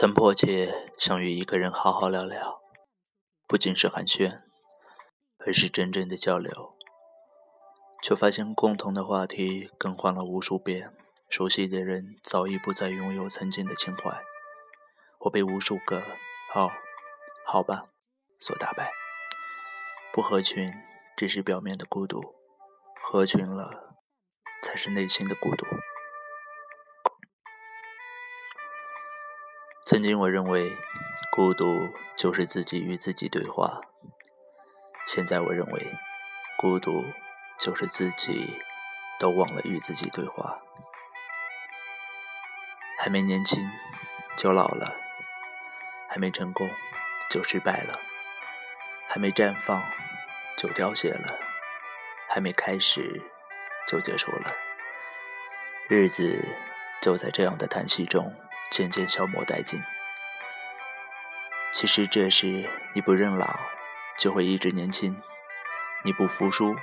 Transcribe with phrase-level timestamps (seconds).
[0.00, 2.60] 曾迫切想与一个人好好聊聊，
[3.48, 4.42] 不仅是寒暄，
[5.44, 6.76] 而是真正的交流，
[8.00, 10.94] 却发现共同的话题更换了无数遍，
[11.28, 14.22] 熟悉的人早已不再拥有曾经的情怀。
[15.22, 16.00] 我被无数个
[16.54, 16.70] “哦，
[17.44, 17.86] 好吧”
[18.38, 18.92] 所打败。
[20.12, 20.72] 不合群
[21.16, 22.36] 只是表面的孤独，
[23.02, 23.96] 合群了
[24.62, 25.66] 才是内心的孤独。
[29.88, 30.76] 曾经我认为，
[31.32, 31.64] 孤独
[32.14, 33.80] 就是自己与自己对话。
[35.06, 35.96] 现在我认为，
[36.58, 37.02] 孤独
[37.58, 38.52] 就是自己
[39.18, 40.60] 都忘了与自己对话。
[42.98, 43.66] 还没年轻
[44.36, 44.94] 就老了，
[46.06, 46.68] 还没成功
[47.30, 47.98] 就失败了，
[49.08, 49.82] 还没绽放
[50.58, 51.38] 就凋谢了，
[52.28, 53.22] 还没开始
[53.86, 54.54] 就结束了。
[55.88, 56.44] 日子
[57.00, 58.34] 就在这样的叹息中。
[58.70, 59.80] 渐渐消磨殆尽。
[61.72, 63.60] 其实这时，你不认老，
[64.18, 65.14] 就会一直年轻；
[66.02, 66.74] 你不服输，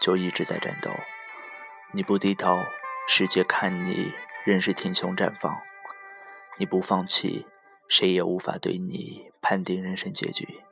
[0.00, 0.90] 就一直在战斗；
[1.92, 2.58] 你不低头，
[3.06, 4.12] 世界看你
[4.44, 5.52] 仍是挺胸绽放；
[6.58, 7.46] 你不放弃，
[7.88, 10.62] 谁也无法对你判定人生结局。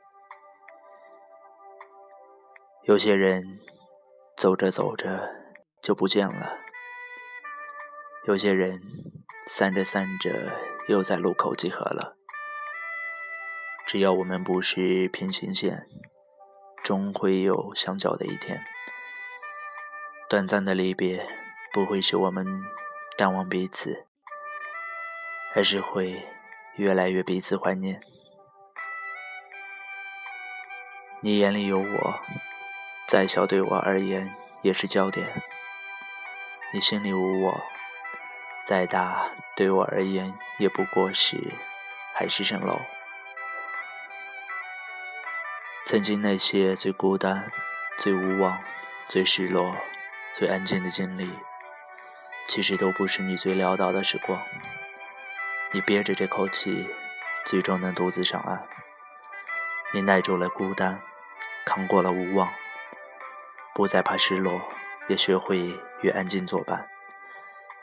[2.83, 3.59] 有些人
[4.35, 5.29] 走着走着
[5.81, 6.57] 就不见了，
[8.25, 8.81] 有些人。
[9.53, 10.57] 散着散着，
[10.87, 12.15] 又在路口集合了。
[13.85, 15.89] 只要我们不是平行线，
[16.81, 18.61] 终会有相交的一天。
[20.29, 21.27] 短暂的离别，
[21.73, 22.63] 不会使我们
[23.17, 24.07] 淡忘彼此，
[25.53, 26.25] 而是会
[26.77, 28.01] 越来越彼此怀念。
[31.19, 32.21] 你眼里有我，
[33.05, 35.27] 再小对我而言也是焦点。
[36.73, 37.61] 你心里无我。
[38.65, 41.35] 再大，对我而言也不过是
[42.13, 42.79] 海市蜃楼。
[45.85, 47.51] 曾经那些最孤单、
[47.99, 48.59] 最无望、
[49.09, 49.75] 最失落、
[50.31, 51.29] 最安静的经历，
[52.47, 54.39] 其实都不是你最潦倒的时光。
[55.73, 56.87] 你憋着这口气，
[57.45, 58.65] 最终能独自上岸。
[59.93, 61.01] 你耐住了孤单，
[61.65, 62.47] 扛过了无望，
[63.73, 64.61] 不再怕失落，
[65.09, 66.87] 也学会与安静作伴。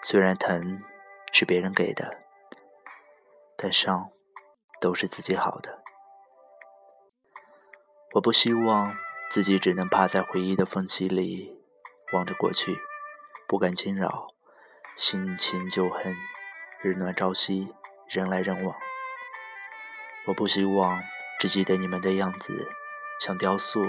[0.03, 0.83] 虽然疼
[1.33, 2.19] 是别人给的，
[3.57, 4.11] 但伤
[4.81, 5.83] 都是自己好的。
[8.15, 8.97] 我不希望
[9.31, 11.61] 自己只能趴在回忆的缝隙里
[12.13, 12.79] 望着过去，
[13.47, 14.29] 不敢惊扰，
[14.97, 16.17] 心情旧恨，
[16.81, 17.75] 日暖朝夕，
[18.09, 18.75] 人来人往。
[20.27, 21.03] 我不希望
[21.39, 22.71] 只记得你们的样子，
[23.21, 23.85] 像雕塑，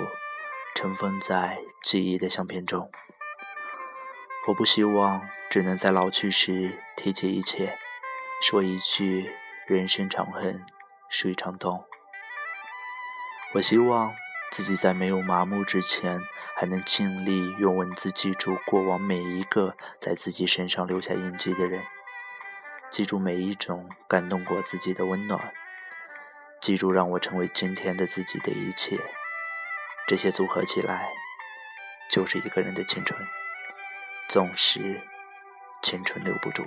[0.76, 2.91] 尘封在记忆的相片中。
[4.47, 7.77] 我不希望只能在老去时提起一切，
[8.41, 9.29] 说一句
[9.67, 10.66] “人生长恨
[11.09, 11.85] 水长东”。
[13.53, 14.11] 我希望
[14.51, 16.19] 自己在没有麻木之前，
[16.55, 21.83] 还能尽力用文字记住过往每一个在自己身上留下印记的人，
[22.89, 25.53] 记住每一种感动过自己的温暖，
[26.59, 28.97] 记住让我成为今天的自己的一切。
[30.07, 31.09] 这些组合起来，
[32.09, 33.19] 就是一个人的青春。
[34.29, 35.01] 总是
[35.81, 36.63] 青春留不住。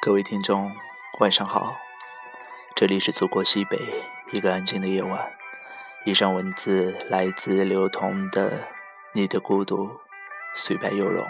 [0.00, 0.70] 各位听众，
[1.18, 1.74] 晚上好，
[2.76, 3.76] 这里是祖国西北
[4.30, 5.32] 一个安静的夜晚。
[6.04, 8.50] 以上文字来自刘同的
[9.12, 9.98] 《你的孤独
[10.54, 11.24] 虽败犹荣》。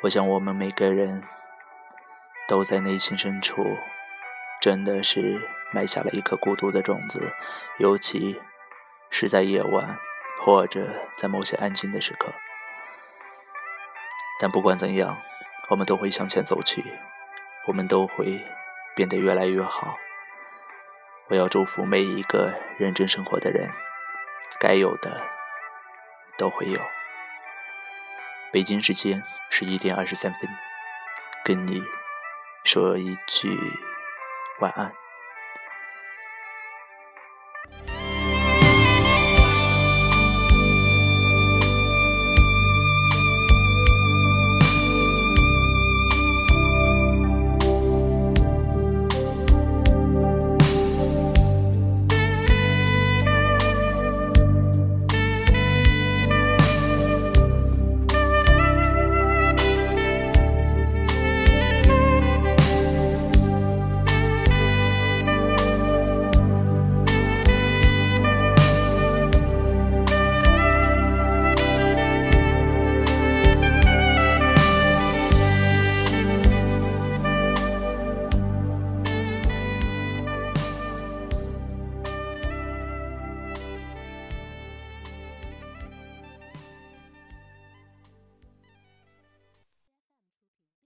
[0.00, 1.24] 我想，我们每个人
[2.48, 3.76] 都在内心深处，
[4.62, 7.34] 真的是埋下了一颗孤独的种子，
[7.76, 8.40] 尤其
[9.10, 9.98] 是在夜晚。
[10.46, 12.32] 或者在某些安静的时刻，
[14.40, 15.18] 但不管怎样，
[15.70, 16.84] 我们都会向前走去，
[17.66, 18.40] 我们都会
[18.94, 19.98] 变得越来越好。
[21.26, 23.68] 我要祝福每一个认真生活的人，
[24.60, 25.20] 该有的
[26.38, 26.80] 都会有。
[28.52, 30.48] 北京时间十一点二十三分，
[31.44, 31.82] 跟你
[32.64, 33.58] 说一句
[34.60, 34.92] 晚安。